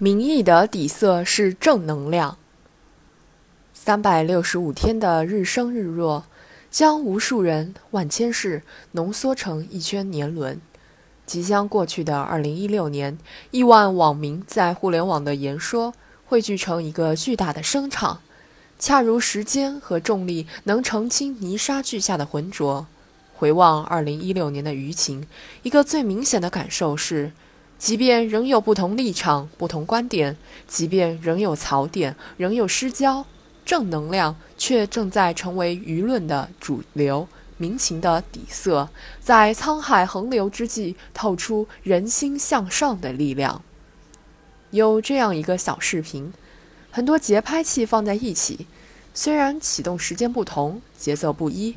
[0.00, 2.38] 民意的底色是正能量。
[3.74, 6.24] 三百六十五天的日升日落，
[6.70, 10.60] 将无数人、万千事浓缩成一圈年轮。
[11.26, 13.18] 即将过去的二零一六年，
[13.50, 15.92] 亿万网民在互联网的言说
[16.26, 18.20] 汇聚成一个巨大的声场，
[18.78, 22.86] 恰如时间和重力能澄清泥沙俱下的浑浊。
[23.34, 25.26] 回望二零一六年的舆情，
[25.64, 27.32] 一个最明显的感受是。
[27.78, 30.36] 即便仍有不同立场、不同观点，
[30.66, 33.24] 即便仍有槽点、仍有失焦，
[33.64, 38.88] 正能量却正在成为舆论的主流、民情的底色，
[39.20, 43.62] 在沧海横流之际透出人心向上的力量。
[44.70, 46.32] 有这样一个小视频，
[46.90, 48.66] 很多节拍器放在一起，
[49.14, 51.76] 虽然启动时间不同、节奏不一，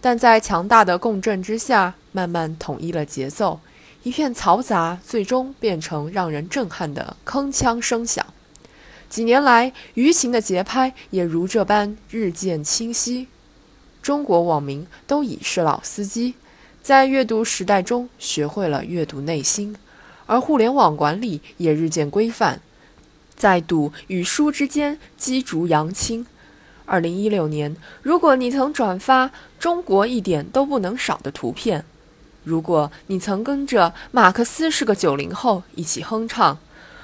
[0.00, 3.60] 但在强大的共振之下，慢慢统一了节奏。
[4.04, 8.26] 一片嘈杂，最终变成让人震撼的铿锵声响。
[9.08, 13.28] 几年来，舆情的节拍也如这般日渐清晰。
[14.02, 16.34] 中国网民都已是老司机，
[16.82, 19.76] 在阅读时代中学会了阅读内心，
[20.26, 22.60] 而互联网管理也日渐规范，
[23.36, 26.26] 在读与书之间击竹扬清。
[26.86, 31.84] 二零一六年，如果你曾转发“中国一点都不能少”的图片。
[32.44, 36.58] 如果你曾跟着马克思是个九零后一起哼唱，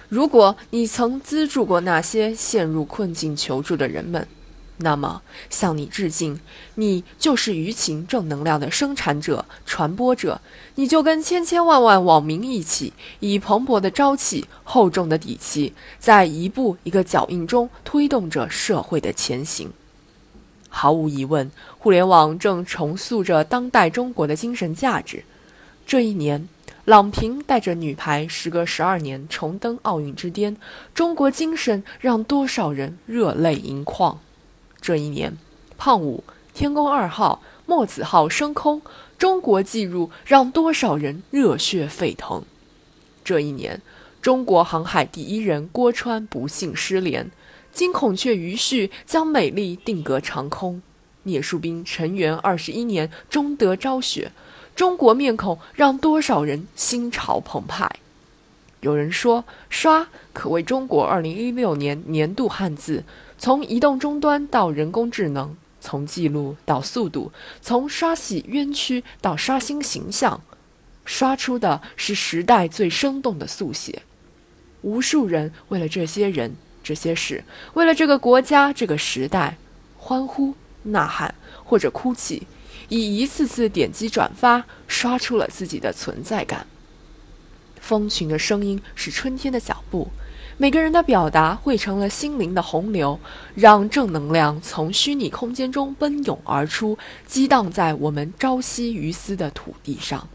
[0.09, 4.27] 如果你曾资助过那些陷入困境求助的人们，
[4.79, 6.41] 那么向你致敬，
[6.77, 10.41] 你就是舆情正能量的生产者、传播者，
[10.77, 19.71] 你就跟千千万万网民一起，以蓬勃的朝气、厚重的底气，在一步一个脚印中推动着社会的前行。
[20.69, 25.25] 毫无疑问，互联网正重塑着当代中国的精神价值。
[25.87, 26.49] 这一年，
[26.85, 30.57] 郎平带着女排时隔十二年重登奥运之巅，
[30.95, 34.21] 中国精神让多少人热泪盈眶。
[34.81, 35.37] 这一年，
[35.77, 38.83] 胖五、天宫二号、墨子号升空，
[39.19, 42.45] 中国纪录让多少人热血沸腾。
[43.25, 43.81] 这一年，
[44.21, 47.31] 中国航海第一人郭川不幸失联。
[47.79, 50.83] 金孔雀余绪将美丽定格长空，
[51.23, 54.33] 聂树斌成员二十一年终得昭雪，
[54.75, 57.89] 中国面孔让多少人心潮澎湃。
[58.81, 63.05] 有人说，刷可谓中国二零一六年年度汉字，
[63.39, 67.31] 从移动终端到人工智能，从记录到速度，
[67.61, 70.41] 从刷洗冤屈到刷新形象，
[71.05, 74.03] 刷出的是时代最生动的速写。
[74.83, 76.57] 无数人为了这些人。
[76.83, 77.45] 这些事，
[77.75, 79.57] 为了这个国家、这个时代，
[79.97, 81.35] 欢呼、呐喊
[81.65, 82.47] 或者哭泣，
[82.89, 86.67] 以一次次点击转发，刷出了自己的存在感。
[87.81, 90.09] 蜂群的声音是春天的脚步，
[90.57, 93.19] 每个人的表达汇成了心灵的洪流，
[93.55, 100.29] 让正能量从虚拟空间中奔涌而出，激荡在我们朝夕于斯的土地上。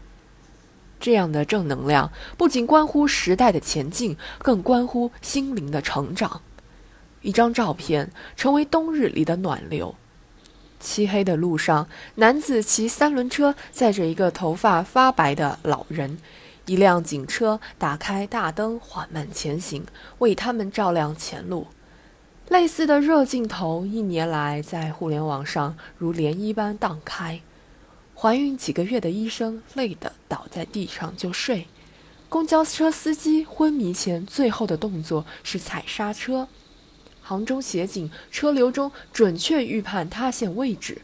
[1.04, 6.40] 这样的正能量不仅关乎时代的前进，更关乎心灵的成长。
[7.20, 9.96] 一张照片成为冬日里的暖流。
[10.80, 16.16] 漆黑的路上，男子骑三轮车载着一个头发发白的老人。
[16.64, 19.84] 一辆警车打开大灯，缓慢前行，
[20.20, 21.66] 为他们照亮前路。
[22.48, 27.42] 类似的热镜头，一年来在互联网上如涟漪般荡开。
[28.14, 31.68] 怀孕几个月的医生累得倒在地上就睡，
[32.28, 36.48] 公交车司机昏迷前最后的动作是踩刹车。
[37.22, 41.02] 杭州协警车流中准确预判塌陷位置。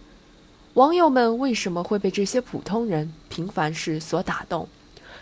[0.75, 4.69] 网友们为什么会被这些普通人、平凡事所打动？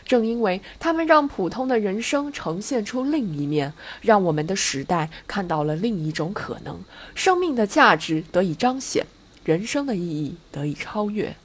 [0.06, 6.80] 正因为他们让普通的人生呈现出另一面，让我们的时代看到了另一种可能，
[7.14, 9.04] 生命的价值得以彰显，
[9.44, 11.36] 人生的意义得以超越。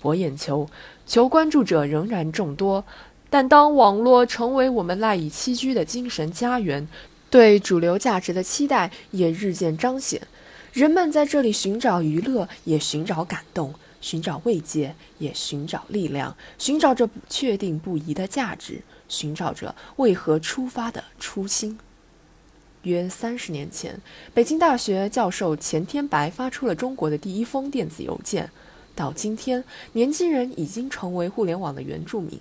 [0.00, 0.70] 博眼球，
[1.08, 2.84] 求关注者仍然众多，
[3.30, 6.86] 但当网络成为我们赖以栖居的精神家园，
[7.30, 10.20] 对主流价值的期待也日渐彰显。
[10.74, 13.72] 人们在这里寻找娱乐，也寻找感动；
[14.02, 21.78] 寻找慰藉，也寻找力量；寻找着不确定不疑的价值，寻找着为何出发的初心。
[22.82, 23.98] 约三十年前，
[24.34, 28.50] 北京大学教授钱天白发出了中国的第一封电子邮件。
[28.98, 29.62] 到今天，
[29.92, 32.40] 年轻人已经成为互联网的原住民。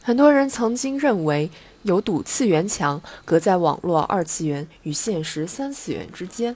[0.00, 1.50] 很多人曾经认为
[1.82, 6.54] 有堵次元墙，隔在网络二次元与现实三次元之间。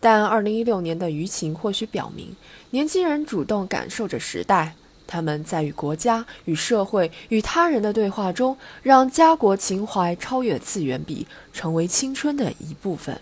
[0.00, 2.34] 但二零一六年的舆情或许表明，
[2.70, 4.74] 年轻人主动感受着时代，
[5.06, 13.20] 他们在与国家、与社会、与他人的对话中，让家国情怀超越次元壁，成为青春的一部分。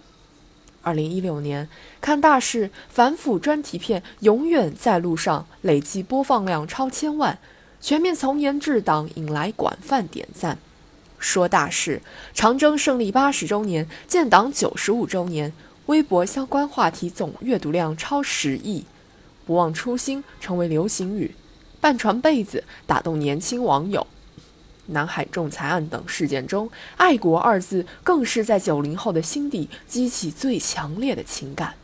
[0.83, 1.69] 二零一六年，
[2.01, 7.39] 看大事反腐专题片《永远在路上》累计播放量超千万，
[7.81, 10.59] 全面从严治党引来广泛点赞。
[11.19, 12.03] 说大事，
[12.35, 15.53] 长征胜利八十周年、建党九十五周年，
[15.87, 18.85] 微博相关话题总阅读量超十亿。
[19.47, 21.35] 不忘初心成为流行语。
[21.81, 24.07] 半床被子打动年轻网友，
[24.87, 31.75] 南海仲裁案等事件中，“爱国”二字更是在九零后的心底激起最强烈的情感。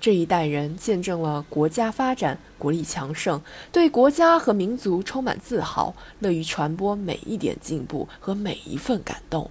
[0.00, 3.40] 这一代人见证了国家发展、国力强盛，
[3.72, 9.50] 对国家和民族充满自豪，乐于传播每一点进步和每一份感动。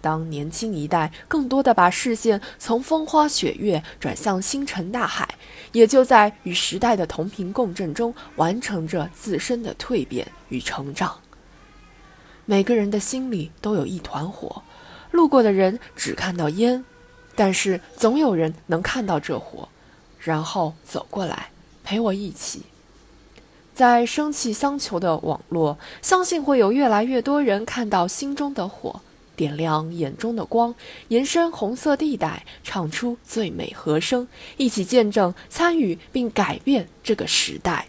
[0.00, 5.28] 当年轻一代更多的把视线从风花雪月转向星辰大海，
[5.72, 11.18] 也就在与时代的同频共振中完成着自身的蜕变与成长。
[12.46, 14.62] 每个人的心里都有一团火，
[15.10, 16.84] 路过的人只看到烟，
[17.34, 19.68] 但是总有人能看到这火，
[20.20, 21.50] 然后走过来
[21.82, 22.62] 陪我一起。
[23.74, 29.00] 在生气相求的网络，相信会有越来越多人看到心中的火。
[29.34, 30.74] 点亮眼中的光，
[31.08, 34.26] 延伸红色地带，唱出最美和声，
[34.56, 37.88] 一起见证、参与并改变这个时代。